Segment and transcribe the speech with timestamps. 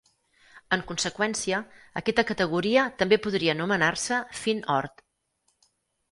[0.75, 1.57] En conseqüència,
[2.01, 5.05] aquesta categoria també podria anomenar-se FinOrd.